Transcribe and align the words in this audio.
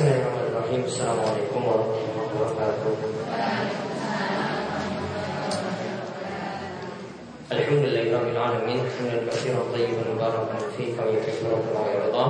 بسم 0.00 0.08
الله 0.08 0.22
الرحمن 0.24 0.48
الرحيم. 0.56 0.82
السلام 0.88 1.18
عليكم 1.28 1.60
ورحمة 1.60 2.00
الله 2.08 2.24
وبركاته. 2.40 2.92
الحمد 7.52 7.84
لله 7.84 8.04
رب 8.08 8.28
العالمين. 8.32 8.80
حمدا 8.80 9.18
كثيرا 9.28 9.60
طيبا 9.76 10.00
مباركا 10.16 10.56
فيك 10.72 10.96
كما 10.96 11.12
يحب 11.20 11.40
ربنا 11.52 11.78
ويرضى 11.84 12.26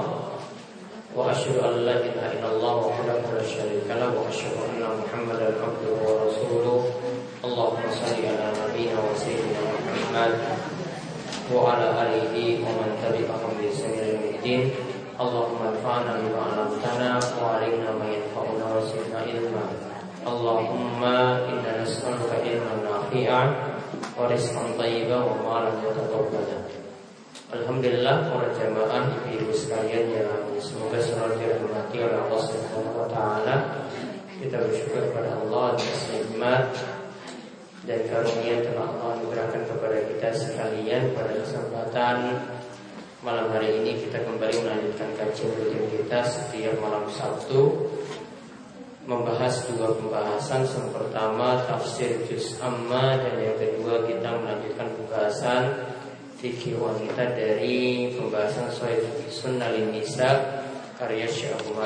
وأشهد 1.15 1.57
أن 1.63 1.75
لا 1.87 1.97
إله 2.11 2.27
إلا 2.43 2.49
الله 2.59 2.75
وحده 2.91 3.23
لا 3.39 3.45
شريك 3.47 3.87
له 3.87 4.11
وأشهد 4.19 4.55
أن 4.67 4.83
محمدا 4.83 5.55
عبده 5.63 5.95
ورسوله. 6.03 6.79
اللهم 7.47 7.83
صل 8.03 8.19
على 8.19 8.47
نبينا 8.67 8.99
وسيدنا 8.99 9.63
محمد 9.79 10.33
وعلى 11.55 11.87
آله 12.03 12.35
ومن 12.67 12.91
تبعهم 12.99 13.51
بإحسان 13.63 13.95
الدين. 14.35 14.90
اللهم 15.20 15.60
انفعنا 15.72 16.12
بما 16.22 16.42
علمتنا 16.48 17.10
وعلمنا 17.42 17.92
ما 18.00 18.08
ينفعنا 18.16 18.66
وزدنا 18.76 19.20
علما 19.28 19.66
اللهم 20.28 21.04
انا 21.04 21.72
نسالك 21.82 22.30
علما 22.46 22.74
نافعا 22.88 23.44
ورزقا 24.20 24.64
طيبا 24.80 25.18
ومالا 25.18 25.72
متقبلا 25.84 26.60
Alhamdulillah 27.46 28.36
para 28.36 28.50
jamaah 28.58 29.06
ibu 29.32 29.54
sekalian 29.54 30.12
yang 30.12 30.28
semoga 30.58 30.98
selalu 30.98 31.40
dirahmati 31.40 32.02
oleh 32.02 32.18
Allah 32.26 32.42
Subhanahu 32.42 33.00
wa 33.00 33.08
taala. 33.08 33.56
Kita 34.42 34.66
bersyukur 34.66 35.14
kepada 35.14 35.40
Allah 35.40 35.78
atas 35.78 36.10
nikmat 36.10 36.74
dan 37.86 38.00
karunia 38.10 38.66
telah 38.66 38.90
Allah 38.98 39.22
berikan 39.30 39.62
kepada 39.62 39.98
kita 40.10 40.30
sekalian 40.34 41.14
pada 41.14 41.32
kesempatan 41.38 42.16
Malam 43.21 43.53
hari 43.53 43.85
ini 43.85 44.01
kita 44.01 44.25
kembali 44.25 44.65
melanjutkan 44.65 45.13
kajian 45.13 45.53
rutin 45.53 45.85
kita 45.93 46.25
setiap 46.25 46.73
malam 46.81 47.05
Sabtu 47.05 47.85
Membahas 49.05 49.61
dua 49.69 49.93
pembahasan 49.93 50.65
Yang 50.65 50.89
pertama 50.89 51.61
tafsir 51.69 52.17
Juz 52.25 52.57
Amma 52.65 53.21
Dan 53.21 53.37
yang 53.45 53.61
kedua 53.61 54.09
kita 54.09 54.41
melanjutkan 54.41 54.89
pembahasan 54.97 55.85
Fikih 56.41 56.81
wanita 56.81 57.37
dari 57.37 58.09
pembahasan 58.17 58.73
Sohib 58.73 59.05
Sunnah 59.29 59.69
Nisa 59.69 60.65
Karya 60.97 61.29
Syekh 61.29 61.61
Abu 61.61 61.77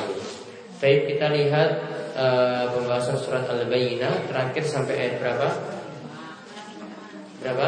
Baik 0.78 1.18
kita 1.18 1.34
lihat 1.34 1.68
uh, 2.14 2.78
pembahasan 2.78 3.18
surat 3.18 3.42
Al-Bayyinah 3.50 4.30
Terakhir 4.30 4.62
sampai 4.70 4.94
ayat 5.02 5.14
berapa? 5.18 5.48
Berapa? 7.42 7.66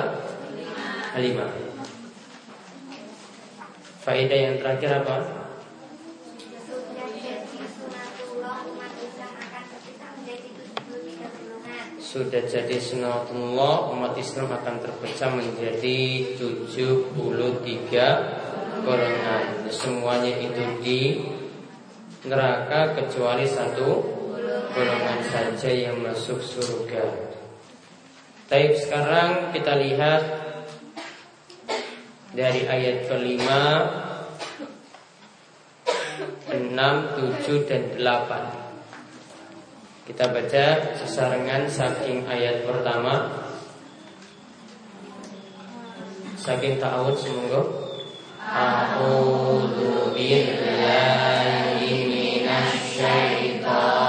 Lima 1.19 1.66
Faedah 4.07 4.39
yang 4.39 4.55
terakhir 4.63 5.03
apa? 5.03 5.19
Sudah 11.99 12.47
jadi 12.47 12.79
sunatullah 12.79 13.91
umat 13.91 14.15
Islam 14.15 14.55
akan 14.55 14.79
terpecah 14.79 15.27
menjadi 15.35 16.23
73 16.39 18.87
golongan 18.87 19.67
Semuanya 19.75 20.39
itu 20.39 20.63
di 20.87 21.27
neraka 22.31 22.95
kecuali 22.95 23.43
satu 23.43 24.07
golongan 24.71 25.19
saja 25.35 25.67
yang 25.67 25.99
masuk 25.99 26.39
surga 26.39 27.35
Tapi 28.47 28.71
sekarang 28.71 29.51
kita 29.51 29.83
lihat 29.83 30.46
dari 32.37 32.69
ayat 32.69 33.09
kelima, 33.09 33.89
enam, 36.53 37.17
tujuh, 37.17 37.65
dan 37.65 37.97
delapan. 37.97 38.53
Kita 40.05 40.29
baca 40.29 40.65
sesarengan 41.01 41.65
saking 41.67 42.29
ayat 42.29 42.69
pertama. 42.69 43.33
Saking 46.37 46.77
ta'awud 46.79 47.17
semoga 47.19 47.59
A'udhu 48.47 50.15
billahi 50.15 51.91
minasyaitanir 52.07 54.06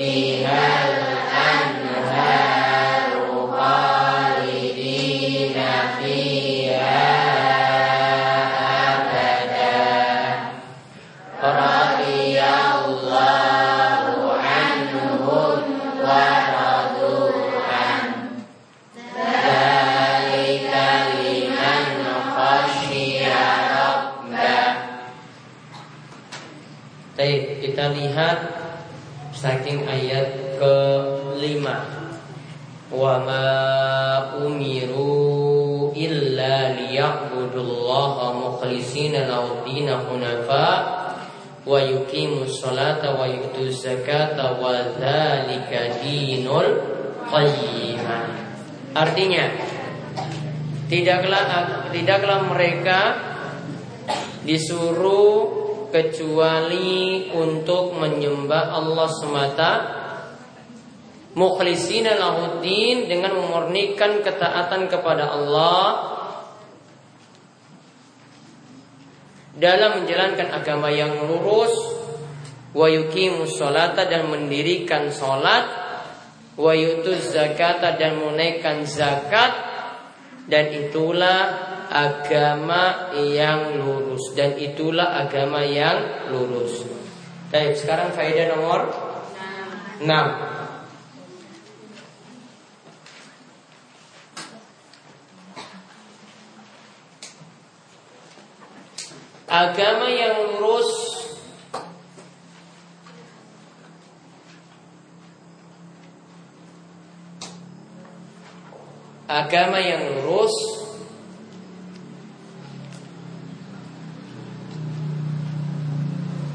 Tiga 0.00 0.69
hunafa 40.06 40.68
wa 41.66 41.78
yuqimu 41.78 42.48
sholata 42.48 43.14
wa 43.14 43.28
yu'tu 43.28 43.68
zakata 43.70 44.58
wa 44.58 44.74
dzalika 44.96 46.00
dinul 46.02 46.68
qayyimah 47.28 48.24
artinya 48.96 49.46
tidaklah 50.90 51.44
tidaklah 51.94 52.38
mereka 52.50 53.00
disuruh 54.42 55.60
kecuali 55.90 57.28
untuk 57.34 57.98
menyembah 57.98 58.64
Allah 58.72 59.08
semata. 59.10 59.72
Mukhlisina 61.30 62.18
lahuddin 62.18 63.06
dengan 63.06 63.38
memurnikan 63.38 64.18
ketaatan 64.18 64.90
kepada 64.90 65.30
Allah 65.30 65.82
dalam 69.60 70.02
menjalankan 70.02 70.48
agama 70.56 70.88
yang 70.88 71.12
lurus 71.28 71.76
wa 72.72 72.88
yuqimus 72.88 73.60
sholata 73.60 74.08
dan 74.08 74.32
mendirikan 74.32 75.12
salat 75.12 75.68
wa 76.56 76.72
yutuz 76.72 77.36
zakata 77.36 78.00
dan 78.00 78.16
menunaikan 78.16 78.88
zakat 78.88 79.52
dan 80.48 80.72
itulah 80.72 81.68
agama 81.92 83.12
yang 83.20 83.76
lurus 83.76 84.32
dan 84.32 84.56
itulah 84.56 85.20
agama 85.20 85.60
yang 85.60 86.30
lurus. 86.32 86.88
Baik, 87.50 87.76
sekarang 87.76 88.14
faedah 88.14 88.56
nomor 88.56 88.80
6. 90.00 90.59
Agama 99.50 100.06
yang 100.06 100.46
lurus. 100.46 100.90
Agama 109.26 109.82
yang 109.82 110.06
lurus. 110.06 110.54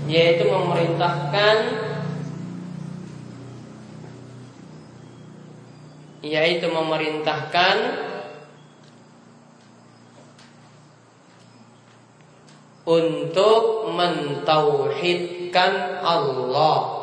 Yaitu 0.07 0.47
memerintahkan. 0.47 1.57
Yaitu 6.23 6.71
memerintahkan 6.71 8.04
untuk 12.85 13.89
mentauhidkan 13.89 16.05
Allah 16.05 16.95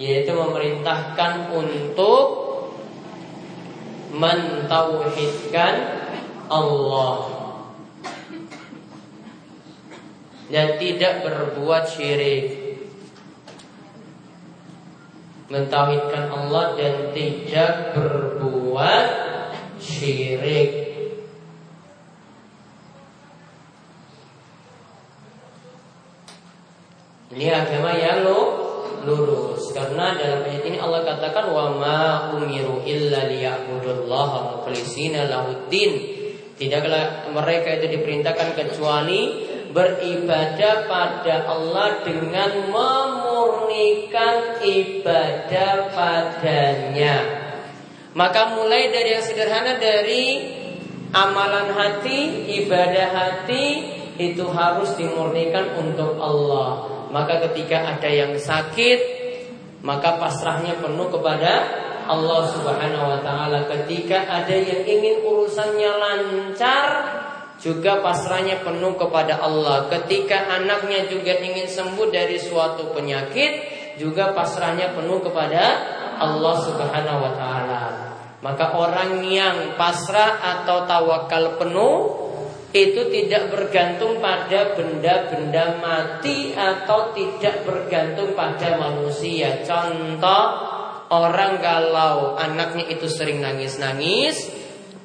yaitu 0.00 0.32
memerintahkan 0.32 1.52
untuk 1.52 2.24
mentauhidkan 4.16 5.74
Allah 6.48 7.40
dan 10.50 10.82
tidak 10.82 11.22
berbuat 11.22 11.86
syirik. 11.86 12.58
Mentauhidkan 15.50 16.30
Allah 16.30 16.74
dan 16.74 17.14
tidak 17.14 17.94
berbuat 17.94 19.06
syirik. 19.78 20.89
Ini 27.40 27.56
agama 27.56 27.96
yang 27.96 28.20
lurus 29.08 29.72
karena 29.72 30.12
dalam 30.12 30.44
ayat 30.44 30.60
ini 30.60 30.76
Allah 30.76 31.08
katakan 31.08 31.48
wa 31.48 31.72
ma 31.72 32.36
umiru 32.36 32.84
illa 32.84 33.24
liya'budullaha 33.32 34.60
mukhlishina 34.60 35.24
lahuddin. 35.24 36.20
Tidaklah 36.60 37.32
mereka 37.32 37.80
itu 37.80 37.96
diperintahkan 37.96 38.60
kecuali 38.60 39.40
beribadah 39.72 40.84
pada 40.84 41.48
Allah 41.48 42.04
dengan 42.04 42.68
memurnikan 42.68 44.60
ibadah 44.60 45.96
padanya. 45.96 47.16
Maka 48.12 48.52
mulai 48.52 48.92
dari 48.92 49.16
yang 49.16 49.24
sederhana 49.24 49.80
dari 49.80 50.44
amalan 51.08 51.72
hati, 51.72 52.52
ibadah 52.60 53.08
hati 53.16 53.64
itu 54.20 54.44
harus 54.52 54.92
dimurnikan 55.00 55.72
untuk 55.80 56.20
Allah. 56.20 56.99
Maka 57.10 57.42
ketika 57.50 57.98
ada 57.98 58.06
yang 58.06 58.32
sakit, 58.38 58.98
maka 59.82 60.16
pasrahnya 60.16 60.78
penuh 60.78 61.10
kepada 61.10 61.52
Allah 62.06 62.42
Subhanahu 62.50 63.06
wa 63.06 63.20
taala. 63.22 63.66
Ketika 63.70 64.26
ada 64.26 64.54
yang 64.54 64.82
ingin 64.82 65.22
urusannya 65.22 65.90
lancar, 65.98 66.86
juga 67.60 68.00
pasrahnya 68.00 68.64
penuh 68.64 68.96
kepada 68.96 69.38
Allah. 69.38 69.86
Ketika 69.92 70.48
anaknya 70.48 71.06
juga 71.06 71.36
ingin 71.38 71.68
sembuh 71.68 72.08
dari 72.08 72.40
suatu 72.40 72.90
penyakit, 72.96 73.52
juga 74.00 74.32
pasrahnya 74.32 74.96
penuh 74.96 75.20
kepada 75.20 75.62
Allah 76.20 76.54
Subhanahu 76.64 77.18
wa 77.20 77.32
taala. 77.36 77.82
Maka 78.40 78.72
orang 78.72 79.20
yang 79.28 79.76
pasrah 79.76 80.40
atau 80.40 80.88
tawakal 80.88 81.60
penuh 81.60 82.19
itu 82.70 83.02
tidak 83.10 83.50
bergantung 83.50 84.22
pada 84.22 84.78
benda-benda 84.78 85.82
mati 85.82 86.54
atau 86.54 87.10
tidak 87.10 87.66
bergantung 87.66 88.38
pada 88.38 88.78
manusia. 88.78 89.66
Contoh 89.66 90.44
orang 91.10 91.58
kalau 91.58 92.38
anaknya 92.38 92.86
itu 92.94 93.10
sering 93.10 93.42
nangis-nangis, 93.42 94.54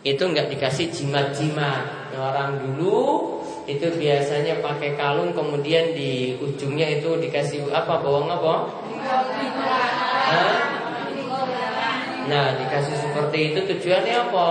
itu 0.06 0.22
nggak 0.22 0.54
dikasih 0.54 0.94
jimat-jimat 0.94 2.14
orang 2.14 2.62
dulu 2.62 3.34
itu 3.66 3.90
biasanya 3.98 4.62
pakai 4.62 4.94
kalung 4.94 5.34
kemudian 5.34 5.98
di 5.98 6.38
ujungnya 6.38 7.02
itu 7.02 7.18
dikasih 7.18 7.66
apa 7.74 7.98
bawang 7.98 8.30
apa? 8.30 8.56
Nah 12.30 12.48
dikasih 12.62 12.96
seperti 13.02 13.54
itu 13.54 13.60
tujuannya 13.66 14.16
apa? 14.30 14.48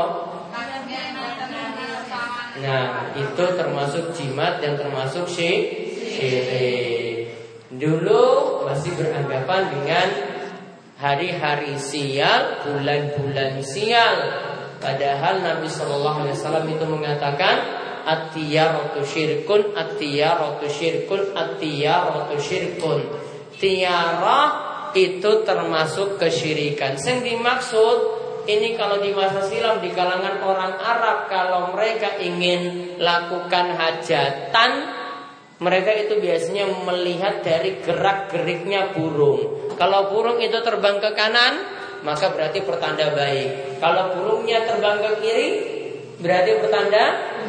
Nah 2.63 3.11
itu 3.19 3.45
termasuk 3.59 4.15
jimat 4.15 4.63
dan 4.63 4.79
termasuk 4.79 5.27
syirik. 5.27 7.35
Dulu 7.75 8.23
masih 8.69 8.95
beranggapan 8.95 9.63
dengan 9.75 10.09
hari-hari 10.95 11.75
sial, 11.75 12.63
bulan-bulan 12.63 13.59
sial 13.67 14.15
Padahal 14.85 15.41
Nabi 15.41 15.65
Shallallahu 15.65 16.29
Alaihi 16.29 16.37
Wasallam 16.37 16.69
itu 16.69 16.85
mengatakan 16.85 17.57
atiyaratu 18.05 19.01
syirkun, 19.01 19.73
atiyaratu 19.73 20.69
syirkun, 20.69 21.33
atiyaratu 21.33 22.37
syirkun. 22.37 23.01
Tiara 23.57 24.41
itu 24.93 25.41
termasuk 25.41 26.21
kesyirikan. 26.21 27.01
Yang 27.01 27.33
dimaksud 27.33 27.97
ini 28.45 28.77
kalau 28.77 29.01
di 29.01 29.11
masa 29.17 29.41
silam 29.45 29.81
di 29.81 29.89
kalangan 29.93 30.41
orang 30.45 30.77
Arab 30.77 31.29
kalau 31.33 31.73
mereka 31.73 32.21
ingin 32.21 32.95
lakukan 33.01 33.73
hajatan 33.73 34.71
mereka 35.63 35.95
itu 35.97 36.19
biasanya 36.19 36.67
melihat 36.85 37.41
dari 37.41 37.79
gerak-geriknya 37.81 38.93
burung. 38.93 39.73
Kalau 39.79 40.11
burung 40.11 40.43
itu 40.43 40.59
terbang 40.61 40.99
ke 40.99 41.15
kanan, 41.15 41.63
maka 42.05 42.35
berarti 42.35 42.61
pertanda 42.67 43.15
baik. 43.15 43.81
Kalau 43.81 44.13
burungnya 44.13 44.67
terbang 44.67 44.99
ke 45.01 45.11
kiri, 45.23 45.49
berarti 46.21 46.53
pertanda 46.59 47.05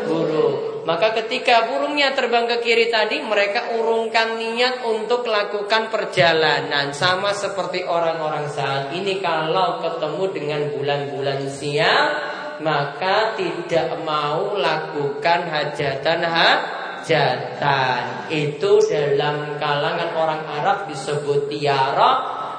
buruk. 0.05 0.64
Maka 0.85 1.17
ketika 1.17 1.65
burungnya 1.65 2.13
terbang 2.13 2.45
ke 2.45 2.61
kiri 2.61 2.93
tadi, 2.93 3.17
mereka 3.25 3.73
urungkan 3.73 4.37
niat 4.37 4.85
untuk 4.85 5.25
lakukan 5.25 5.89
perjalanan. 5.89 6.93
Sama 6.93 7.33
seperti 7.33 7.81
orang-orang 7.81 8.45
saat 8.53 8.93
ini 8.93 9.17
kalau 9.17 9.81
ketemu 9.81 10.23
dengan 10.29 10.61
bulan-bulan 10.69 11.49
siang, 11.49 12.09
maka 12.61 13.33
tidak 13.33 13.97
mau 14.05 14.53
lakukan 14.53 15.49
hajatan 15.49 16.21
hajatan. 16.21 18.01
Itu 18.29 18.77
dalam 18.85 19.57
kalangan 19.57 20.13
orang 20.13 20.45
Arab 20.45 20.85
disebut 20.85 21.49
tiara 21.49 22.11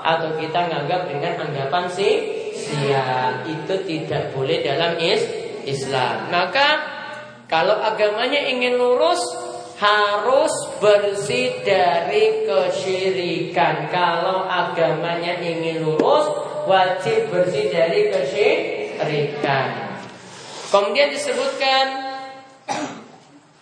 atau 0.02 0.34
kita 0.34 0.66
nganggap 0.66 1.06
dengan 1.06 1.46
anggapan 1.46 1.86
si 1.94 2.10
sial 2.58 3.46
itu 3.46 3.74
tidak 3.86 4.34
boleh 4.34 4.66
dalam 4.66 4.98
is 4.98 5.22
Islam. 5.66 6.30
Maka 6.30 6.95
kalau 7.46 7.78
agamanya 7.78 8.42
ingin 8.50 8.74
lurus 8.74 9.22
harus 9.78 10.50
bersih 10.80 11.62
dari 11.62 12.48
kesyirikan. 12.48 13.86
Kalau 13.92 14.48
agamanya 14.48 15.38
ingin 15.38 15.84
lurus, 15.84 16.26
wajib 16.66 17.28
bersih 17.30 17.68
dari 17.70 18.10
kesyirikan. 18.10 20.00
Kemudian 20.72 21.14
disebutkan 21.14 21.86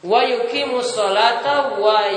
wa 0.01 0.21
yuqimus 0.25 0.97
salata 0.97 1.77
wa. 1.77 2.09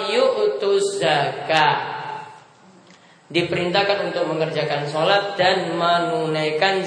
Diperintahkan 3.28 4.08
untuk 4.08 4.24
mengerjakan 4.32 4.88
sholat 4.88 5.36
dan 5.36 5.76
menunaikan 5.76 6.80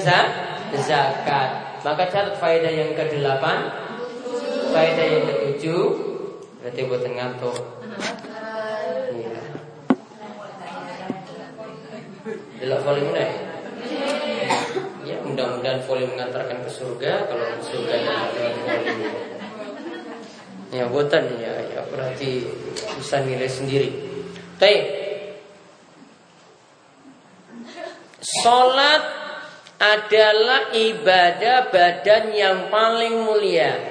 zakat. 0.72 1.50
Maka 1.84 2.08
catat 2.08 2.40
faedah 2.40 2.72
yang 2.72 2.96
ke-8 2.96 3.44
Faedah 4.70 5.06
yang 5.06 5.24
ke-7 5.26 5.64
Berarti 6.60 6.80
buat 6.84 7.00
ngantuk. 7.00 7.56
Iya. 9.16 9.40
Delok 12.60 12.80
volume 12.84 13.16
ya? 13.16 13.28
Ya, 15.08 15.16
mudah-mudahan 15.24 15.80
volume 15.88 16.12
mengantarkan 16.14 16.60
ke 16.60 16.70
surga. 16.70 17.12
Kalau 17.32 17.44
ke 17.56 17.62
surga 17.64 17.94
ya 17.96 18.12
volume. 18.28 19.08
Ya, 20.70 20.84
buatan 20.86 21.24
ya, 21.40 21.54
ya 21.74 21.82
berarti 21.88 22.46
bisa 23.00 23.24
nilai 23.24 23.48
sendiri. 23.48 23.90
Baik. 24.60 24.84
Salat 28.20 29.02
adalah 29.80 30.76
ibadah 30.76 31.72
badan 31.72 32.24
yang 32.36 32.68
paling 32.68 33.24
mulia. 33.24 33.89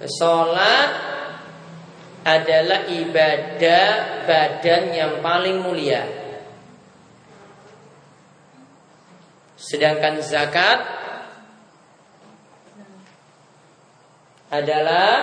Sholat 0.00 0.90
adalah 2.24 2.88
ibadah 2.88 3.88
badan 4.24 4.82
yang 4.96 5.12
paling 5.20 5.60
mulia. 5.60 6.04
Sedangkan 9.60 10.24
zakat 10.24 10.80
adalah 14.48 15.20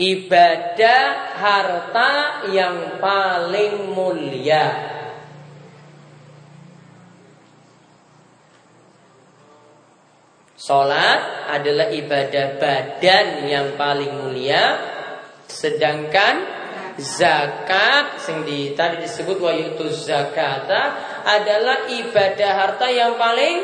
ibadah 0.00 1.02
harta 1.38 2.12
yang 2.50 2.98
paling 2.98 3.94
mulia. 3.94 4.66
Sholat 10.64 11.52
adalah 11.52 11.92
ibadah 11.92 12.56
badan 12.56 13.44
yang 13.44 13.76
paling 13.76 14.16
mulia 14.16 14.94
Sedangkan 15.44 16.40
zakat 16.96 18.16
yang 18.24 18.40
di, 18.48 18.72
tadi 18.72 19.04
disebut 19.04 19.36
wa 19.36 19.52
zakata 19.92 20.82
adalah 21.26 21.84
ibadah 21.90 22.50
harta 22.56 22.86
yang 22.88 23.20
paling 23.20 23.56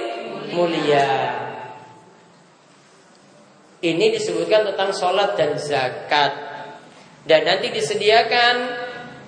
mulia. 0.52 1.40
Ini 3.80 4.06
disebutkan 4.12 4.68
tentang 4.68 4.92
sholat 4.92 5.40
dan 5.40 5.56
zakat. 5.56 6.36
Dan 7.24 7.48
nanti 7.48 7.72
disediakan 7.72 8.54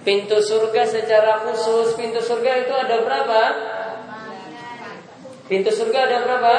pintu 0.04 0.44
surga 0.44 0.84
secara 0.84 1.40
khusus. 1.48 1.96
Pintu 1.96 2.20
surga 2.20 2.68
itu 2.68 2.74
ada 2.76 3.00
berapa? 3.00 3.42
Pintu 5.48 5.72
surga 5.72 5.98
ada 6.04 6.16
berapa? 6.20 6.54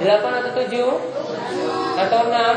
Delapan 0.00 0.32
atau 0.40 0.52
tujuh? 0.64 0.90
Atau 2.00 2.20
enam? 2.32 2.56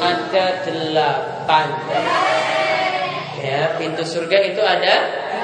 Ada 0.00 0.44
delapan. 0.64 1.66
Ya, 3.36 3.76
pintu 3.76 4.00
surga 4.00 4.38
itu 4.48 4.62
ada 4.64 4.94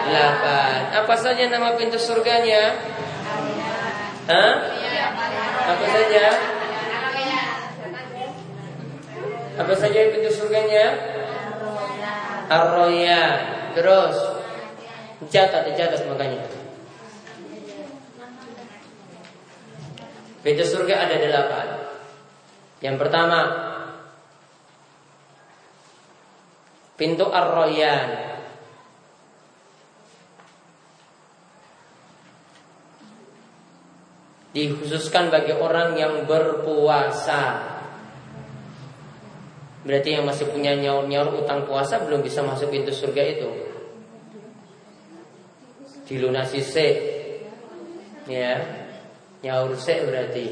delapan. 0.09 0.79
Apa 0.97 1.15
saja 1.21 1.45
nama 1.53 1.77
pintu 1.77 2.01
surganya? 2.01 2.73
Hah? 4.33 4.53
Apa 5.77 5.85
saja? 5.93 6.25
Apa 9.61 9.75
saja 9.77 9.99
pintu 10.09 10.31
surganya? 10.33 10.87
Arroya. 12.49 13.23
Terus 13.77 14.17
catat, 15.29 15.69
dicatat 15.69 16.01
makanya. 16.09 16.62
Pintu 20.43 20.67
surga 20.67 21.07
ada 21.07 21.17
delapan. 21.23 21.67
Yang 22.83 22.97
pertama, 22.99 23.41
pintu 26.99 27.31
Ar-Royan. 27.31 28.35
Dikhususkan 34.51 35.31
bagi 35.31 35.55
orang 35.55 35.95
yang 35.95 36.27
berpuasa. 36.27 37.73
Berarti 39.87 40.19
yang 40.19 40.27
masih 40.27 40.51
punya 40.51 40.75
nyaur-nyaur 40.75 41.39
utang 41.39 41.65
puasa 41.65 42.03
belum 42.03 42.21
bisa 42.21 42.43
masuk 42.43 42.69
pintu 42.75 42.91
surga 42.91 43.23
itu. 43.31 43.51
Dilunasi 46.11 46.61
C. 46.61 46.75
Ya, 48.27 48.82
nyaur 49.43 49.75
sek 49.75 50.07
berarti. 50.07 50.47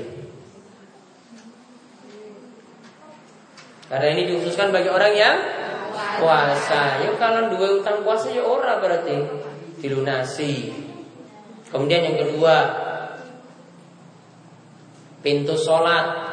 Karena 3.91 4.07
ini 4.15 4.23
dikhususkan 4.31 4.71
bagi 4.71 4.91
orang 4.91 5.15
yang 5.15 5.37
puasa. 6.23 7.03
Ya 7.03 7.11
kalau 7.19 7.51
dua 7.51 7.83
utang 7.83 8.07
puasa 8.07 8.31
ya 8.31 8.43
ora 8.47 8.79
berarti 8.79 9.19
dilunasi. 9.83 10.71
Kemudian 11.71 12.07
yang 12.07 12.19
kedua 12.23 12.55
pintu 15.23 15.55
sholat. 15.59 16.31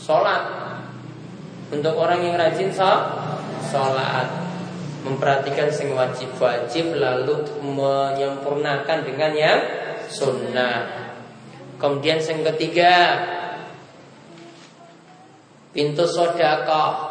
Sholat 0.00 0.42
untuk 1.68 1.92
orang 2.00 2.24
yang 2.24 2.40
rajin 2.40 2.72
sholat 2.72 4.26
memperhatikan 5.04 5.68
sing 5.68 5.92
wajib-wajib 5.92 6.96
lalu 6.96 7.44
menyempurnakan 7.60 9.04
dengan 9.04 9.32
yang 9.36 9.60
sunnah. 10.10 11.08
Kemudian 11.78 12.18
yang 12.18 12.42
ketiga 12.52 12.92
pintu 15.70 16.04
sodako. 16.08 17.06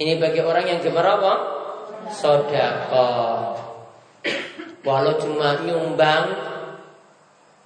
Ini 0.00 0.16
bagi 0.16 0.40
orang 0.40 0.64
yang 0.64 0.80
apa? 0.80 1.34
Sodako. 2.08 3.10
Walau 4.80 5.20
cuma 5.20 5.60
nyumbang 5.60 6.32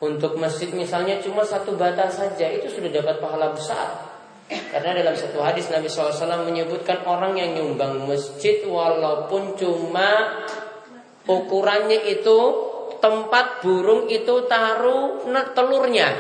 untuk 0.03 0.37
masjid 0.37 0.69
misalnya 0.75 1.23
cuma 1.23 1.47
satu 1.47 1.79
bata 1.79 2.11
saja 2.11 2.51
itu 2.51 2.67
sudah 2.69 2.91
dapat 2.91 3.23
pahala 3.23 3.55
besar. 3.55 4.04
Karena 4.45 4.93
dalam 4.93 5.17
satu 5.17 5.41
hadis 5.41 5.73
Nabi 5.73 5.89
SAW 5.89 6.45
menyebutkan 6.45 7.01
orang 7.09 7.33
yang 7.41 7.57
nyumbang 7.57 8.05
masjid 8.05 8.61
walaupun 8.69 9.57
cuma 9.57 10.45
ukurannya 11.25 12.05
itu 12.13 12.39
tempat 13.01 13.65
burung 13.65 14.05
itu 14.13 14.45
taruh 14.45 15.25
telurnya. 15.57 16.13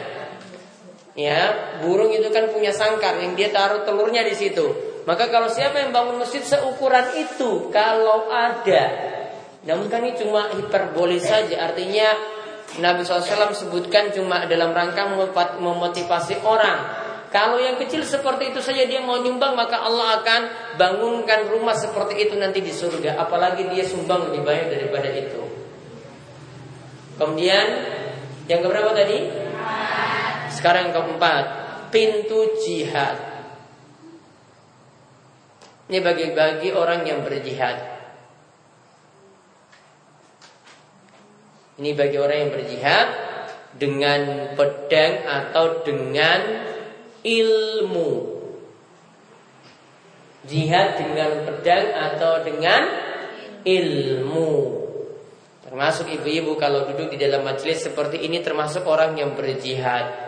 Ya, 1.14 1.40
burung 1.84 2.10
itu 2.10 2.26
kan 2.32 2.50
punya 2.50 2.72
sangkar 2.72 3.20
yang 3.20 3.36
dia 3.36 3.52
taruh 3.52 3.84
telurnya 3.84 4.24
di 4.24 4.34
situ. 4.34 4.72
Maka 5.04 5.28
kalau 5.28 5.52
siapa 5.52 5.84
yang 5.84 5.92
bangun 5.92 6.16
masjid 6.16 6.40
seukuran 6.40 7.12
itu 7.12 7.68
kalau 7.68 8.32
ada, 8.32 8.84
namun 9.68 9.92
kan 9.92 10.00
ini 10.00 10.16
cuma 10.16 10.48
hiperbolis 10.48 11.28
saja, 11.28 11.60
artinya 11.60 12.08
Nabi 12.80 13.04
SAW 13.04 13.52
sebutkan 13.52 14.10
cuma 14.16 14.48
dalam 14.48 14.72
rangka 14.72 15.04
memotivasi 15.60 16.40
orang 16.40 17.03
kalau 17.34 17.58
yang 17.58 17.74
kecil 17.82 18.06
seperti 18.06 18.54
itu 18.54 18.62
saja 18.62 18.86
dia 18.86 19.02
mau 19.02 19.18
nyumbang 19.18 19.58
maka 19.58 19.82
Allah 19.82 20.22
akan 20.22 20.42
bangunkan 20.78 21.50
rumah 21.50 21.74
seperti 21.74 22.30
itu 22.30 22.38
nanti 22.38 22.62
di 22.62 22.70
surga. 22.70 23.18
Apalagi 23.18 23.66
dia 23.74 23.82
sumbang 23.82 24.30
lebih 24.30 24.46
banyak 24.46 24.70
daripada 24.70 25.10
itu. 25.10 25.42
Kemudian 27.18 27.66
yang 28.46 28.62
keberapa 28.62 28.94
tadi? 28.94 29.26
Sekarang 30.54 30.94
yang 30.94 30.94
keempat, 30.94 31.44
pintu 31.90 32.54
jihad. 32.62 33.18
Ini 35.90 35.98
bagi-bagi 36.06 36.70
orang 36.70 37.02
yang 37.02 37.26
berjihad. 37.26 37.82
Ini 41.82 41.90
bagi 41.98 42.14
orang 42.14 42.46
yang 42.46 42.52
berjihad 42.54 43.06
dengan 43.74 44.54
pedang 44.54 45.26
atau 45.26 45.82
dengan 45.82 46.70
ilmu. 47.24 48.10
Jihad 50.44 51.00
dengan 51.00 51.48
pedang 51.48 51.88
atau 51.88 52.44
dengan 52.44 52.84
ilmu. 53.64 54.52
Termasuk 55.64 56.12
ibu-ibu 56.20 56.60
kalau 56.60 56.84
duduk 56.84 57.16
di 57.16 57.18
dalam 57.18 57.48
majelis 57.48 57.80
seperti 57.80 58.20
ini 58.28 58.44
termasuk 58.44 58.84
orang 58.84 59.16
yang 59.16 59.32
berjihad. 59.32 60.22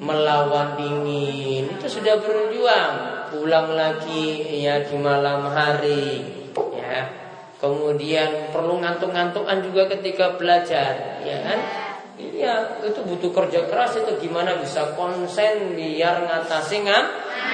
Melawan 0.00 0.80
dingin. 0.80 1.76
Itu 1.76 2.00
sudah 2.00 2.16
berjuang. 2.16 2.92
Pulang 3.28 3.76
lagi 3.76 4.40
ya 4.64 4.80
di 4.88 4.96
malam 4.96 5.44
hari. 5.52 6.24
Ya. 6.72 7.12
Kemudian 7.60 8.48
perlu 8.48 8.80
ngantuk-ngantukan 8.80 9.60
juga 9.60 9.92
ketika 9.92 10.40
belajar. 10.40 11.20
Ya 11.20 11.36
kan 11.44 11.87
Iya, 12.18 12.82
itu 12.82 12.98
butuh 13.06 13.30
kerja 13.30 13.70
keras 13.70 13.94
itu 13.94 14.18
gimana 14.18 14.58
bisa 14.58 14.90
konsen 14.98 15.78
biar 15.78 16.26
ngatasi 16.26 16.82
ngan 16.82 17.04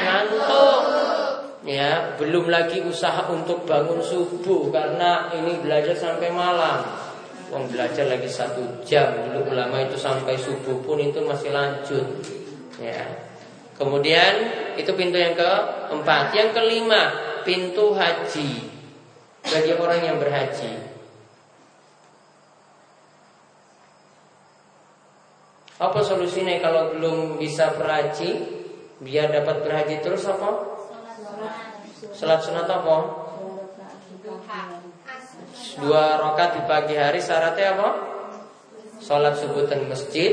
ngantuk. 0.08 0.80
Ya, 1.68 2.16
belum 2.16 2.48
lagi 2.48 2.80
usaha 2.80 3.28
untuk 3.28 3.68
bangun 3.68 4.00
subuh 4.00 4.72
karena 4.72 5.32
ini 5.36 5.60
belajar 5.60 5.92
sampai 5.92 6.32
malam. 6.32 6.80
Uang 7.52 7.68
belajar 7.68 8.08
lagi 8.08 8.28
satu 8.28 8.84
jam 8.88 9.12
dulu 9.28 9.52
ulama 9.52 9.84
itu 9.84 10.00
sampai 10.00 10.36
subuh 10.36 10.80
pun 10.80 10.96
itu 10.96 11.20
masih 11.20 11.52
lanjut. 11.52 12.04
Ya. 12.80 13.04
Kemudian 13.76 14.32
itu 14.80 14.92
pintu 14.96 15.20
yang 15.20 15.36
keempat, 15.36 16.32
yang 16.32 16.56
kelima 16.56 17.12
pintu 17.44 17.92
haji 17.92 18.64
bagi 19.44 19.72
orang 19.76 20.00
yang 20.00 20.16
berhaji. 20.16 20.93
Apa 25.74 25.98
solusinya 26.06 26.54
kalau 26.62 26.94
belum 26.94 27.42
bisa 27.42 27.74
berhaji 27.74 28.46
biar 29.02 29.34
dapat 29.34 29.66
berhaji 29.66 29.98
terus 30.06 30.22
apa? 30.30 30.70
Salat 32.14 32.40
sunat 32.46 32.70
apa? 32.70 32.96
Dua 35.74 36.04
rakaat 36.22 36.50
di 36.54 36.62
pagi 36.70 36.94
hari 36.94 37.18
syaratnya 37.18 37.74
apa? 37.74 37.88
Salat 39.02 39.34
subuh 39.36 39.66
dan 39.66 39.90
masjid 39.90 40.32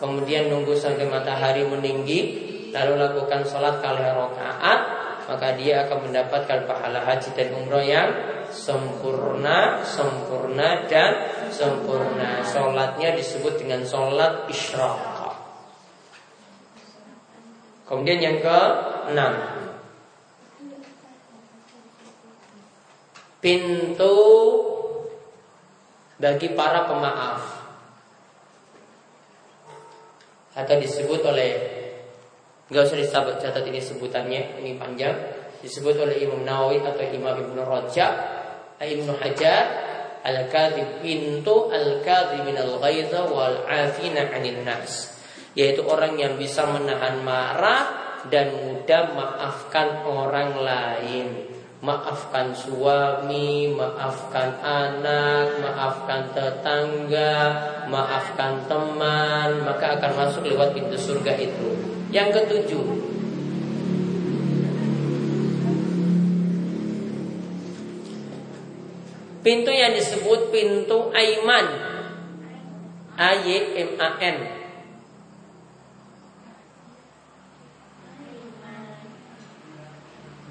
Kemudian 0.00 0.48
nunggu 0.48 0.72
sampai 0.72 1.04
matahari 1.06 1.68
meninggi 1.68 2.48
Lalu 2.72 2.96
lakukan 2.96 3.44
sholat 3.44 3.84
kali 3.84 4.00
rakaat 4.00 4.80
Maka 5.28 5.48
dia 5.60 5.84
akan 5.86 6.10
mendapatkan 6.10 6.66
pahala 6.66 7.04
haji 7.04 7.30
dan 7.36 7.54
umroh 7.54 7.84
yang 7.84 8.10
sempurna, 8.50 9.86
sempurna 9.86 10.90
dan 10.90 11.29
sempurna. 11.52 12.40
Sholatnya 12.46 13.14
disebut 13.18 13.60
dengan 13.60 13.82
sholat 13.84 14.48
isyraq. 14.48 15.20
Kemudian 17.90 18.22
yang 18.22 18.38
ke 18.38 18.58
enam 19.10 19.34
Pintu 23.42 24.16
bagi 26.20 26.54
para 26.54 26.86
pemaaf 26.86 27.42
Atau 30.54 30.78
disebut 30.78 31.18
oleh 31.26 31.50
Gak 32.70 32.86
usah 32.86 33.00
disebut 33.00 33.42
catat 33.42 33.66
ini 33.66 33.82
sebutannya 33.82 34.62
Ini 34.62 34.78
panjang 34.78 35.16
Disebut 35.58 35.98
oleh 35.98 36.22
Imam 36.22 36.46
Nawawi 36.46 36.78
atau 36.86 37.02
Imam 37.02 37.34
Ibn 37.34 37.58
Rajab 37.66 38.12
Ibnu 38.80 39.12
Hajar 39.18 39.64
Al-Kadhib 40.20 41.00
pintu 41.00 41.72
Al-Kadhibin 41.72 42.56
al-Ghaidha 42.56 43.28
wal 43.28 43.64
afina 43.64 44.28
'anil 44.28 44.60
nas 44.64 45.16
yaitu 45.58 45.82
orang 45.82 46.14
yang 46.14 46.38
bisa 46.38 46.62
menahan 46.68 47.20
marah 47.26 47.82
dan 48.30 48.52
mudah 48.54 49.16
maafkan 49.16 50.06
orang 50.06 50.54
lain 50.60 51.50
maafkan 51.80 52.52
suami, 52.52 53.72
maafkan 53.72 54.60
anak, 54.60 55.64
maafkan 55.64 56.28
tetangga, 56.36 57.36
maafkan 57.88 58.68
teman, 58.68 59.64
maka 59.64 59.96
akan 59.96 60.12
masuk 60.12 60.44
lewat 60.44 60.76
pintu 60.76 60.96
surga 61.00 61.32
itu. 61.40 61.68
Yang 62.12 62.44
ketujuh, 62.44 62.84
Pintu 69.40 69.72
yang 69.72 69.96
disebut 69.96 70.52
pintu 70.52 71.08
Aiman. 71.16 71.66
A 73.16 73.30
Y 73.40 73.48
M 73.76 73.90
A 73.96 74.08
N. 74.20 74.36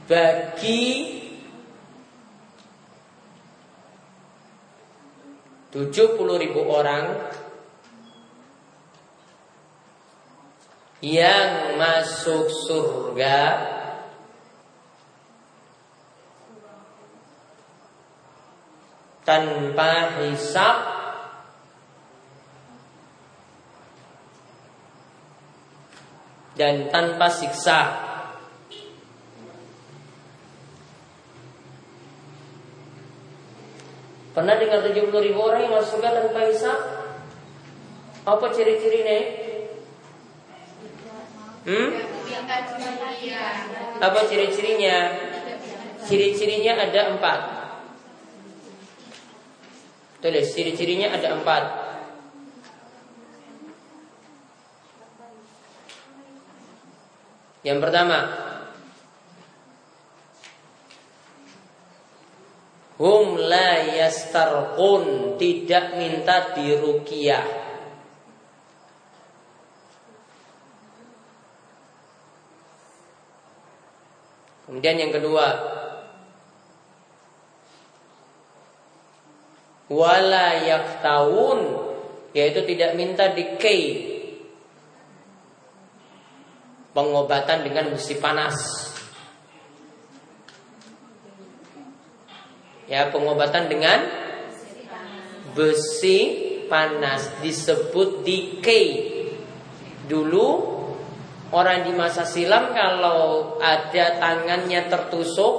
Bagi 0.10 0.86
tujuh 5.70 6.18
puluh 6.18 6.42
ribu 6.42 6.66
orang 6.66 7.30
yang 11.06 11.78
masuk 11.78 12.50
surga 12.50 13.38
tanpa 19.30 20.26
hisap 20.26 20.78
dan 26.58 26.90
tanpa 26.90 27.30
siksa. 27.30 28.10
Pernah 34.34 34.58
dengar 34.58 34.82
70 34.82 35.14
ribu 35.14 35.40
orang 35.46 35.70
yang 35.70 35.78
masuk 35.78 36.02
surga 36.02 36.26
tanpa 36.26 36.50
hisap? 36.50 36.80
Apa 38.26 38.46
ciri-cirinya? 38.50 39.20
Hmm? 41.70 41.90
Apa 44.02 44.20
ciri-cirinya? 44.26 44.98
Ciri-cirinya 46.02 46.74
ada 46.82 47.14
empat. 47.14 47.59
Tulis 50.20 50.52
ciri-cirinya 50.52 51.16
ada 51.16 51.32
empat. 51.40 51.64
Yang 57.64 57.80
pertama, 57.84 58.20
hum 63.00 63.40
la 63.40 63.72
yastarqun 63.96 65.36
tidak 65.40 65.96
minta 65.96 66.52
diruqyah. 66.56 67.48
Kemudian 74.68 75.02
yang 75.02 75.12
kedua, 75.16 75.79
wala 79.90 80.62
yaktawun 80.64 81.90
yaitu 82.32 82.62
tidak 82.64 82.94
minta 82.94 83.34
dikei. 83.34 84.08
Pengobatan 86.90 87.66
dengan 87.66 87.94
besi 87.94 88.18
panas. 88.18 88.58
Ya 92.90 93.14
pengobatan 93.14 93.70
dengan 93.70 94.02
besi 95.54 96.18
panas 96.66 97.30
disebut 97.46 98.26
dikei. 98.26 98.86
Dulu 100.10 100.48
orang 101.54 101.86
di 101.86 101.94
masa 101.94 102.26
silam 102.26 102.74
kalau 102.74 103.58
ada 103.62 104.18
tangannya 104.18 104.90
tertusuk 104.90 105.54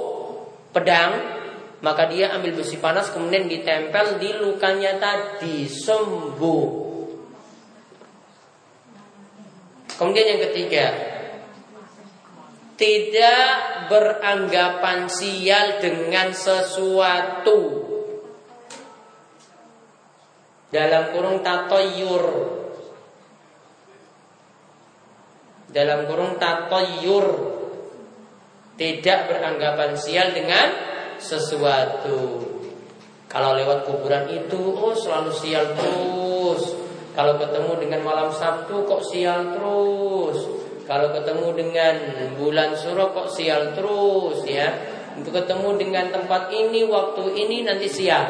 pedang 0.75 1.40
maka 1.81 2.05
dia 2.13 2.29
ambil 2.37 2.61
besi 2.61 2.77
panas 2.77 3.09
kemudian 3.09 3.49
ditempel 3.49 4.21
di 4.21 4.29
lukanya 4.37 5.01
tadi 5.01 5.65
sembuh. 5.65 6.69
Kemudian 9.97 10.27
yang 10.33 10.41
ketiga, 10.49 10.85
tidak 12.77 13.49
beranggapan 13.89 15.09
sial 15.09 15.81
dengan 15.81 16.33
sesuatu. 16.33 17.89
Dalam 20.71 21.11
kurung 21.11 21.43
tatoyur 21.43 22.25
Dalam 25.67 26.07
kurung 26.07 26.39
tatoyur 26.39 27.27
Tidak 28.79 29.19
beranggapan 29.27 29.99
sial 29.99 30.31
dengan 30.31 30.90
sesuatu. 31.21 32.41
Kalau 33.31 33.55
lewat 33.55 33.87
kuburan 33.87 34.27
itu, 34.27 34.59
oh 34.75 34.91
selalu 34.91 35.31
sial 35.31 35.71
terus. 35.77 36.75
Kalau 37.15 37.39
ketemu 37.39 37.71
dengan 37.79 38.01
malam 38.03 38.29
Sabtu 38.33 38.83
kok 38.83 39.05
sial 39.07 39.55
terus. 39.55 40.37
Kalau 40.83 41.15
ketemu 41.15 41.47
dengan 41.55 41.95
bulan 42.35 42.75
suro 42.75 43.15
kok 43.15 43.31
sial 43.31 43.71
terus 43.71 44.43
ya. 44.43 44.67
Untuk 45.15 45.31
ketemu 45.31 45.79
dengan 45.79 46.11
tempat 46.11 46.51
ini 46.51 46.83
waktu 46.83 47.31
ini 47.31 47.63
nanti 47.63 47.87
sial. 47.87 48.27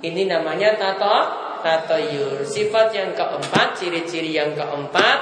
Ini 0.00 0.24
namanya 0.24 0.80
tato 0.80 1.16
tatoyur. 1.60 2.40
Sifat 2.44 2.96
yang 2.96 3.12
keempat, 3.12 3.76
ciri-ciri 3.76 4.32
yang 4.32 4.56
keempat, 4.56 5.18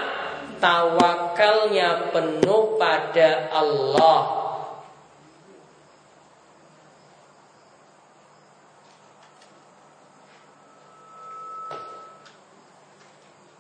tawakalnya 0.62 2.14
penuh 2.14 2.78
pada 2.78 3.50
Allah. 3.50 4.37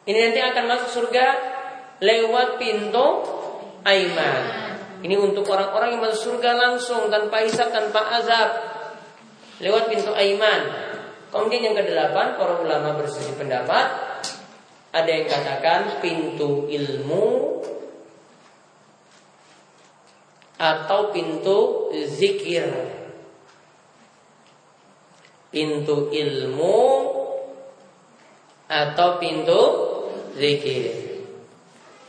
Ini 0.08 0.32
nanti 0.32 0.40
akan 0.40 0.64
masuk 0.64 0.88
surga 0.88 1.26
lewat 2.00 2.56
pintu 2.56 3.06
Aiman. 3.84 4.42
Ini 5.04 5.14
untuk 5.20 5.44
orang-orang 5.52 5.94
yang 5.94 6.02
masuk 6.08 6.32
surga 6.32 6.56
langsung 6.56 7.12
tanpa 7.12 7.44
hisab, 7.44 7.68
tanpa 7.68 8.16
azab. 8.16 8.50
Lewat 9.60 9.92
pintu 9.92 10.16
Aiman. 10.16 10.64
Kemudian 11.28 11.70
yang 11.70 11.76
kedelapan, 11.76 12.40
para 12.40 12.56
ulama 12.56 12.96
bersisi 12.96 13.36
pendapat. 13.36 13.86
Ada 14.96 15.10
yang 15.12 15.26
katakan 15.28 16.00
pintu 16.00 16.64
ilmu 16.64 17.60
atau 20.56 21.12
pintu 21.12 21.92
zikir. 22.08 22.64
Pintu 25.52 26.08
ilmu 26.08 26.80
atau 28.68 29.08
pintu 29.20 29.87
zikir. 30.38 30.94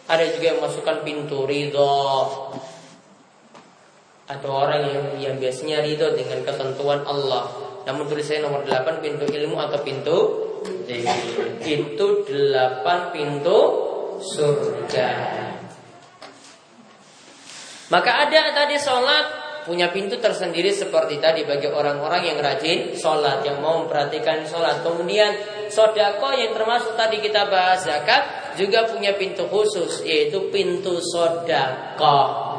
Ada 0.09 0.25
juga 0.33 0.45
yang 0.55 0.61
masukkan 0.61 1.01
pintu 1.05 1.45
ridho 1.45 1.99
atau 4.29 4.49
orang 4.53 4.85
yang 4.85 5.05
yang 5.17 5.35
biasanya 5.41 5.81
ridho 5.81 6.13
dengan 6.13 6.45
ketentuan 6.45 7.01
Allah. 7.05 7.49
Namun 7.89 8.05
tulisannya 8.05 8.45
nomor 8.45 8.61
8 8.65 9.01
pintu 9.01 9.25
ilmu 9.25 9.57
atau 9.57 9.81
pintu 9.81 10.17
zikir. 10.85 11.61
Itu 11.65 12.25
8 12.25 13.13
pintu 13.13 13.57
surga. 14.21 15.09
Maka 17.89 18.11
ada 18.29 18.53
tadi 18.53 18.77
sholat 18.77 19.25
punya 19.65 19.89
pintu 19.89 20.21
tersendiri 20.21 20.69
seperti 20.69 21.17
tadi 21.17 21.45
bagi 21.45 21.69
orang-orang 21.69 22.33
yang 22.33 22.37
rajin 22.37 22.93
sholat, 22.93 23.41
yang 23.45 23.61
mau 23.61 23.81
memperhatikan 23.81 24.45
sholat. 24.45 24.85
Kemudian 24.85 25.58
sodako 25.71 26.33
yang 26.35 26.51
termasuk 26.51 26.93
tadi 26.99 27.23
kita 27.23 27.47
bahas 27.47 27.85
zakat 27.85 28.53
juga 28.59 28.89
punya 28.89 29.15
pintu 29.15 29.47
khusus 29.47 30.03
yaitu 30.03 30.51
pintu 30.51 30.99
sodako. 30.99 32.49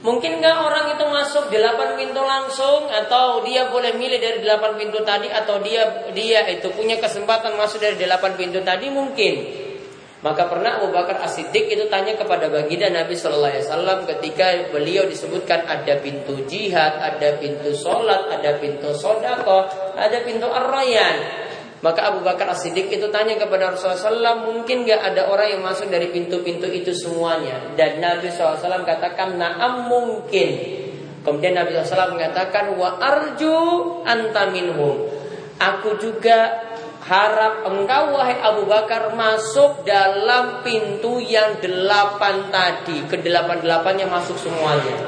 Mungkin 0.00 0.40
nggak 0.40 0.56
orang 0.64 0.96
itu 0.96 1.04
masuk 1.04 1.52
delapan 1.52 1.92
pintu 1.92 2.24
langsung 2.24 2.88
atau 2.88 3.44
dia 3.44 3.68
boleh 3.68 3.92
milih 3.92 4.16
dari 4.16 4.40
delapan 4.40 4.80
pintu 4.80 5.04
tadi 5.04 5.28
atau 5.28 5.60
dia 5.60 6.08
dia 6.16 6.48
itu 6.48 6.72
punya 6.72 6.96
kesempatan 6.96 7.60
masuk 7.60 7.84
dari 7.84 8.00
delapan 8.00 8.32
pintu 8.32 8.64
tadi 8.64 8.88
mungkin. 8.88 9.34
Maka 10.20 10.52
pernah 10.52 10.76
Abu 10.76 10.92
Bakar 10.92 11.16
As-Siddiq 11.24 11.72
itu 11.72 11.88
tanya 11.88 12.12
kepada 12.12 12.52
baginda 12.52 12.92
Nabi 12.92 13.16
Shallallahu 13.16 13.56
Alaihi 13.56 13.64
Wasallam 13.64 13.98
ketika 14.04 14.46
beliau 14.68 15.08
disebutkan 15.08 15.64
ada 15.64 15.96
pintu 15.96 16.44
jihad, 16.44 17.00
ada 17.00 17.40
pintu 17.40 17.72
sholat, 17.72 18.28
ada 18.28 18.60
pintu 18.60 18.92
sodako, 18.92 19.64
ada 19.96 20.20
pintu 20.20 20.44
arroyan. 20.44 21.39
Maka 21.80 22.12
Abu 22.12 22.20
Bakar 22.20 22.52
As-Siddiq 22.52 22.92
itu 22.92 23.08
tanya 23.08 23.40
kepada 23.40 23.72
Rasulullah 23.72 24.36
SAW, 24.36 24.52
mungkin 24.52 24.84
gak 24.84 25.00
ada 25.00 25.32
orang 25.32 25.56
yang 25.56 25.62
masuk 25.64 25.88
dari 25.88 26.12
pintu-pintu 26.12 26.68
itu 26.68 26.92
semuanya? 26.92 27.72
Dan 27.72 28.04
Nabi 28.04 28.28
SAW 28.28 28.84
katakan, 28.84 29.40
naam 29.40 29.88
mungkin. 29.88 30.76
Kemudian 31.24 31.56
Nabi 31.56 31.72
SAW 31.72 32.20
mengatakan, 32.20 32.76
wa 32.76 33.00
arju 33.00 33.56
anta 34.04 34.52
minhum. 34.52 35.08
Aku 35.56 35.96
juga 35.96 36.68
harap 37.08 37.64
engkau 37.64 38.12
wahai 38.12 38.36
Abu 38.44 38.68
Bakar 38.68 39.16
masuk 39.16 39.80
dalam 39.88 40.60
pintu 40.60 41.16
yang 41.16 41.64
delapan 41.64 42.52
tadi. 42.52 43.08
Kedelapan 43.08 43.64
delapannya 43.64 44.04
masuk 44.04 44.36
semuanya. 44.36 45.00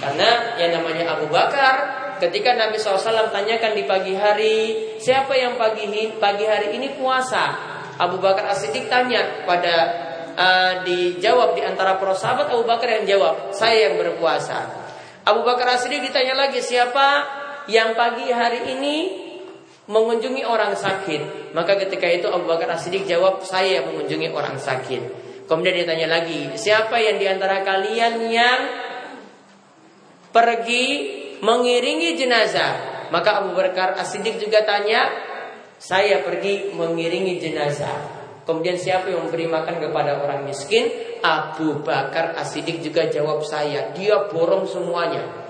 Karena 0.00 0.56
yang 0.56 0.80
namanya 0.80 1.12
Abu 1.18 1.28
Bakar 1.28 2.07
ketika 2.18 2.54
Nabi 2.58 2.76
SAW 2.76 3.30
tanyakan 3.30 3.72
di 3.78 3.86
pagi 3.86 4.14
hari 4.14 4.56
siapa 4.98 5.34
yang 5.38 5.54
pagi 5.54 5.86
pagi 6.18 6.44
hari 6.44 6.74
ini 6.74 6.98
puasa. 6.98 7.76
Abu 7.98 8.22
Bakar 8.22 8.54
As-Siddiq 8.54 8.86
tanya 8.86 9.42
pada 9.42 9.74
uh, 10.38 10.72
dijawab 10.86 11.58
di 11.58 11.66
antara 11.66 11.98
para 11.98 12.14
sahabat 12.14 12.46
Abu 12.54 12.62
Bakar 12.62 12.86
yang 13.02 13.04
jawab 13.10 13.50
saya 13.50 13.90
yang 13.90 13.98
berpuasa. 13.98 14.70
Abu 15.26 15.42
Bakar 15.42 15.74
As-Siddiq 15.74 16.06
ditanya 16.06 16.38
lagi 16.38 16.62
siapa 16.62 17.26
yang 17.66 17.98
pagi 17.98 18.30
hari 18.30 18.70
ini 18.70 18.96
mengunjungi 19.90 20.46
orang 20.46 20.78
sakit. 20.78 21.52
Maka 21.56 21.74
ketika 21.80 22.06
itu 22.06 22.30
Abu 22.30 22.46
Bakar 22.46 22.70
As-Siddiq 22.76 23.08
jawab, 23.08 23.42
saya 23.42 23.82
yang 23.82 23.90
mengunjungi 23.90 24.30
orang 24.30 24.60
sakit. 24.60 25.26
Kemudian 25.48 25.80
dia 25.80 25.86
tanya 25.88 26.06
lagi, 26.12 26.52
siapa 26.60 27.00
yang 27.00 27.16
di 27.16 27.24
antara 27.24 27.64
kalian 27.64 28.14
yang 28.28 28.60
pergi 30.28 30.86
mengiringi 31.40 32.18
jenazah? 32.18 32.98
Maka 33.08 33.40
Abu 33.40 33.56
Bakar 33.56 33.96
As-Siddiq 33.96 34.36
juga 34.36 34.62
tanya, 34.68 35.08
saya 35.80 36.20
pergi 36.20 36.74
mengiringi 36.76 37.40
jenazah. 37.40 38.18
Kemudian 38.44 38.80
siapa 38.80 39.12
yang 39.12 39.28
memberi 39.28 39.44
makan 39.44 39.76
kepada 39.76 40.24
orang 40.24 40.44
miskin? 40.48 40.88
Abu 41.20 41.84
Bakar 41.84 42.36
As-Siddiq 42.36 42.80
juga 42.80 43.08
jawab 43.08 43.44
saya. 43.44 43.92
Dia 43.92 44.28
borong 44.28 44.64
semuanya. 44.68 45.48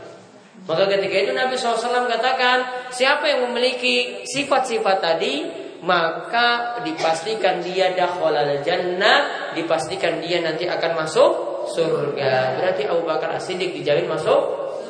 Maka 0.67 0.91
ketika 0.91 1.17
itu 1.23 1.33
Nabi 1.33 1.55
SAW 1.55 2.11
katakan 2.11 2.91
Siapa 2.91 3.25
yang 3.31 3.47
memiliki 3.47 4.27
sifat-sifat 4.27 4.99
tadi 4.99 5.47
Maka 5.87 6.83
dipastikan 6.83 7.63
dia 7.63 7.95
dakhalal 7.95 8.59
jannah 8.67 9.55
Dipastikan 9.55 10.19
dia 10.19 10.43
nanti 10.43 10.67
akan 10.67 10.99
masuk 10.99 11.31
surga 11.71 12.59
Berarti 12.59 12.91
Abu 12.91 13.07
Bakar 13.07 13.39
As-Siddiq 13.39 13.71
dijamin 13.81 14.11
masuk 14.11 14.41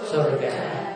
surga 0.09 0.88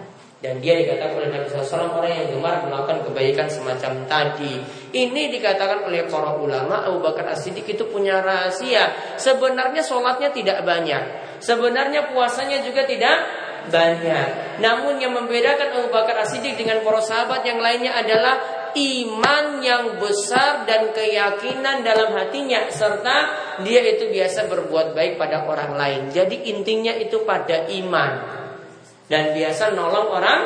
dan 0.43 0.59
dia 0.59 0.75
dikatakan 0.75 1.23
oleh 1.23 1.31
Nabi 1.31 1.47
SAW 1.47 2.03
orang 2.03 2.11
yang 2.19 2.29
gemar 2.35 2.67
melakukan 2.67 3.07
kebaikan 3.07 3.47
semacam 3.47 4.03
tadi. 4.11 4.59
Ini 4.91 5.31
dikatakan 5.39 5.87
oleh 5.87 6.11
para 6.11 6.35
ulama 6.35 6.83
Abu 6.83 6.99
Bakar 6.99 7.31
As-Siddiq 7.31 7.63
itu 7.63 7.87
punya 7.87 8.19
rahasia. 8.19 8.91
Sebenarnya 9.23 9.87
sholatnya 9.87 10.35
tidak 10.35 10.67
banyak. 10.67 11.39
Sebenarnya 11.39 12.11
puasanya 12.11 12.59
juga 12.67 12.83
tidak 12.83 13.23
banyak. 13.71 14.59
Namun 14.59 14.99
yang 14.99 15.15
membedakan 15.15 15.79
Abu 15.79 15.95
Bakar 15.95 16.27
As-Siddiq 16.27 16.59
dengan 16.59 16.83
para 16.83 16.99
sahabat 16.99 17.47
yang 17.47 17.63
lainnya 17.63 17.95
adalah 17.95 18.43
iman 18.75 19.63
yang 19.63 20.03
besar 20.03 20.67
dan 20.67 20.91
keyakinan 20.91 21.87
dalam 21.87 22.19
hatinya 22.19 22.67
serta 22.67 23.17
dia 23.63 23.79
itu 23.85 24.11
biasa 24.11 24.51
berbuat 24.51 24.91
baik 24.91 25.23
pada 25.23 25.47
orang 25.47 25.79
lain. 25.79 26.01
Jadi 26.11 26.51
intinya 26.51 26.91
itu 26.99 27.23
pada 27.23 27.71
iman 27.71 28.42
dan 29.07 29.33
biasa 29.35 29.73
nolong 29.75 30.09
orang 30.13 30.41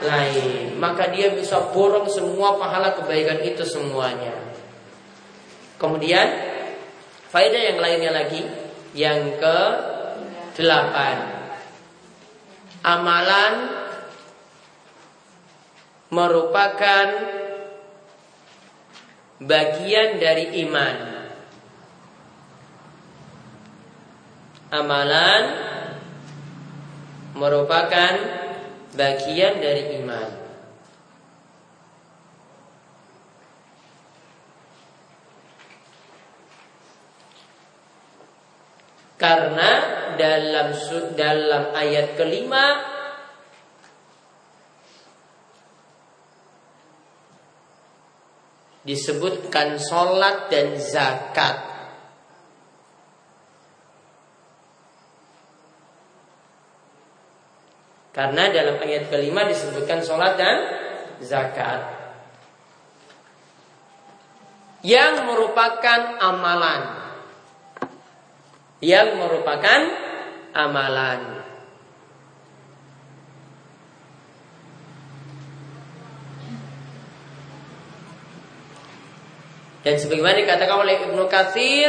lain. 0.00 0.80
Maka 0.80 1.12
dia 1.12 1.34
bisa 1.34 1.70
borong 1.70 2.08
semua 2.08 2.56
pahala 2.56 2.96
kebaikan 2.96 3.44
itu 3.44 3.62
semuanya. 3.66 4.32
Kemudian 5.76 6.26
faedah 7.30 7.62
yang 7.74 7.78
lainnya 7.78 8.12
lagi 8.12 8.42
yang 8.96 9.38
ke 9.38 9.58
delapan 10.58 11.40
amalan 12.84 13.54
merupakan 16.10 17.08
bagian 19.40 20.20
dari 20.20 20.58
iman. 20.66 20.96
Amalan 24.70 25.42
merupakan 27.34 28.14
bagian 28.94 29.62
dari 29.62 30.02
iman. 30.02 30.30
Karena 39.20 39.70
dalam 40.16 40.72
dalam 41.12 41.76
ayat 41.76 42.16
kelima 42.16 42.90
disebutkan 48.80 49.76
sholat 49.76 50.48
dan 50.48 50.80
zakat. 50.80 51.69
Karena 58.10 58.50
dalam 58.50 58.76
ayat 58.82 59.06
kelima 59.06 59.46
disebutkan 59.46 60.02
sholat 60.02 60.34
dan 60.34 60.56
zakat. 61.22 61.98
Yang 64.80 65.28
merupakan 65.28 66.18
amalan 66.18 67.00
yang 68.80 69.20
merupakan 69.20 69.80
amalan. 70.56 71.44
Dan 79.80 79.96
sebagaimana 79.96 80.44
dikatakan 80.44 80.76
oleh 80.84 80.96
Ibnu 81.08 81.24
Katsir, 81.28 81.88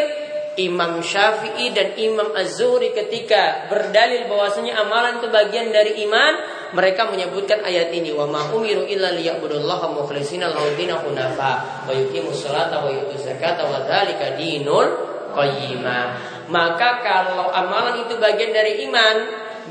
Imam 0.60 1.00
Syafi'i 1.00 1.72
dan 1.72 1.96
Imam 1.96 2.36
Az-Zuhri 2.36 2.92
ketika 2.92 3.72
berdalil 3.72 4.28
bahwasanya 4.28 4.84
amalan 4.84 5.24
itu 5.24 5.32
bagian 5.32 5.72
dari 5.72 6.04
iman, 6.04 6.34
mereka 6.76 7.08
menyebutkan 7.08 7.64
ayat 7.64 7.88
ini 7.96 8.12
wa 8.12 8.28
ma 8.28 8.52
umiru 8.52 8.84
illa 8.84 9.16
liya'budullaha 9.16 9.96
mukhlishina 9.96 10.52
lahu 10.52 10.76
hunafa 10.76 11.84
wa 11.88 11.92
yuqimus 11.96 12.44
salata 12.44 12.84
wa 12.84 12.92
yutuz 12.92 13.24
zakata 13.24 13.64
wa 13.64 13.80
dzalika 13.88 14.36
dinul 14.36 14.88
qayyimah. 15.32 16.06
Maka 16.52 17.00
kalau 17.00 17.48
amalan 17.48 18.04
itu 18.04 18.20
bagian 18.20 18.52
dari 18.52 18.84
iman, 18.92 19.16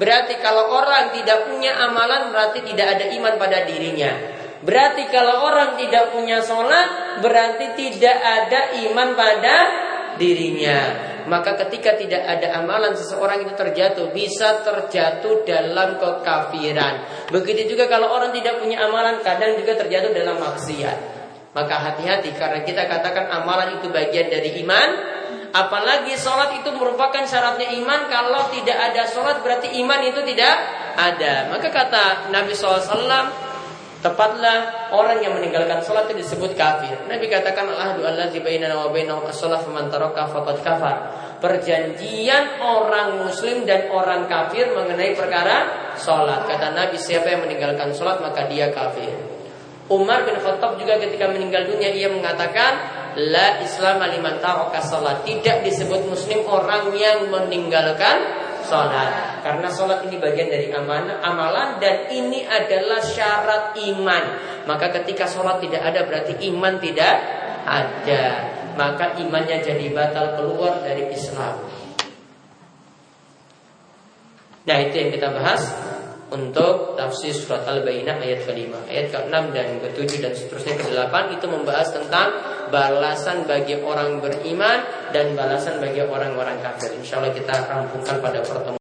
berarti 0.00 0.40
kalau 0.40 0.80
orang 0.80 1.12
tidak 1.12 1.44
punya 1.44 1.76
amalan 1.76 2.32
berarti 2.32 2.64
tidak 2.64 2.96
ada 2.96 3.04
iman 3.20 3.34
pada 3.36 3.68
dirinya. 3.68 4.12
Berarti 4.60 5.08
kalau 5.08 5.48
orang 5.48 5.80
tidak 5.80 6.12
punya 6.12 6.44
sholat 6.44 7.10
Berarti 7.20 7.76
tidak 7.76 8.16
ada 8.16 8.72
iman 8.88 9.12
pada 9.12 9.56
dirinya. 10.16 11.10
Maka 11.28 11.54
ketika 11.66 11.94
tidak 12.00 12.24
ada 12.24 12.58
amalan 12.58 12.96
Seseorang 12.96 13.44
itu 13.44 13.52
terjatuh 13.52 14.08
Bisa 14.10 14.64
terjatuh 14.64 15.44
dalam 15.44 16.00
kekafiran. 16.00 17.28
Begitu 17.30 17.76
juga 17.76 17.86
kalau 17.86 18.10
orang 18.10 18.32
tidak 18.32 18.58
punya 18.58 18.82
amalan 18.88 19.20
Kadang 19.20 19.54
juga 19.60 19.76
terjatuh 19.78 20.10
dalam 20.10 20.40
maksiat. 20.40 21.20
Maka 21.50 21.74
hati-hati 21.82 22.30
karena 22.38 22.62
kita 22.62 22.86
katakan 22.86 23.26
amalan 23.26 23.82
itu 23.82 23.90
bagian 23.90 24.30
dari 24.30 24.62
iman. 24.62 24.88
Apalagi 25.50 26.14
sholat 26.14 26.62
itu 26.62 26.70
merupakan 26.70 27.26
syaratnya 27.26 27.74
iman. 27.82 28.06
Kalau 28.06 28.54
tidak 28.54 28.78
ada 28.78 29.02
sholat 29.10 29.42
berarti 29.42 29.74
iman 29.82 29.98
itu 30.06 30.22
tidak 30.22 30.54
ada. 30.94 31.50
Maka 31.50 31.74
kata 31.74 32.30
Nabi 32.30 32.54
SAW 32.54 33.49
Tepatlah 34.00 34.88
orang 34.96 35.20
yang 35.20 35.36
meninggalkan 35.36 35.84
sholat 35.84 36.08
itu 36.08 36.24
disebut 36.24 36.56
kafir. 36.56 37.04
Nabi 37.04 37.28
katakan 37.28 37.68
allazi 37.68 38.40
bainana 38.40 38.80
wa 38.80 38.88
as-shalah 39.28 39.60
kafar. 40.64 40.96
Perjanjian 41.36 42.64
orang 42.64 43.20
muslim 43.20 43.68
dan 43.68 43.92
orang 43.92 44.24
kafir 44.24 44.72
mengenai 44.72 45.12
perkara 45.12 45.92
sholat. 46.00 46.48
Kata 46.48 46.72
Nabi 46.72 46.96
siapa 46.96 47.28
yang 47.28 47.44
meninggalkan 47.44 47.92
sholat 47.92 48.24
maka 48.24 48.48
dia 48.48 48.72
kafir. 48.72 49.12
Umar 49.92 50.24
bin 50.24 50.40
Khattab 50.40 50.80
juga 50.80 50.96
ketika 50.96 51.28
meninggal 51.28 51.68
dunia 51.68 51.92
ia 51.92 52.08
mengatakan 52.08 52.80
la 53.20 53.60
Islam 53.60 54.00
liman 54.00 54.40
taraka 54.40 54.80
sholat. 54.80 55.28
Tidak 55.28 55.60
disebut 55.60 56.08
muslim 56.08 56.40
orang 56.48 56.88
yang 56.96 57.28
meninggalkan 57.28 58.39
sholat. 58.70 59.42
Karena 59.42 59.66
sholat 59.66 60.06
ini 60.06 60.22
bagian 60.22 60.46
dari 60.46 60.70
amanah, 60.70 61.18
amalan 61.26 61.82
Dan 61.82 62.06
ini 62.06 62.46
adalah 62.46 63.02
syarat 63.02 63.74
iman. 63.74 64.24
Maka 64.70 64.94
ketika 65.02 65.26
sholat 65.26 65.58
tidak 65.58 65.82
ada 65.82 66.06
berarti 66.06 66.38
iman 66.54 66.78
tidak 66.78 67.14
ada. 67.66 68.24
Maka 68.78 69.18
imannya 69.18 69.58
jadi 69.58 69.90
batal 69.90 70.38
keluar 70.38 70.78
dari 70.86 71.10
Islam. 71.10 71.58
Nah 74.70 74.76
itu 74.78 74.94
yang 74.94 75.10
kita 75.10 75.28
bahas 75.34 75.66
untuk 76.30 76.94
tafsir 76.94 77.34
surat 77.34 77.66
Al-Bayyinah 77.66 78.22
ayat 78.22 78.46
ke-5, 78.46 78.70
ayat 78.86 79.06
ke-6 79.10 79.34
dan 79.50 79.68
ke-7 79.82 80.12
dan 80.22 80.32
seterusnya 80.32 80.74
ke-8 80.78 81.14
itu 81.34 81.46
membahas 81.50 81.90
tentang 81.90 82.28
balasan 82.70 83.44
bagi 83.44 83.78
orang 83.82 84.22
beriman 84.22 85.10
dan 85.10 85.34
balasan 85.34 85.82
bagi 85.82 86.00
orang-orang 86.06 86.62
kafir. 86.62 86.94
Insya 86.94 87.18
Allah 87.18 87.34
kita 87.34 87.54
rampungkan 87.66 88.22
pada 88.22 88.38
pertemuan 88.40 88.78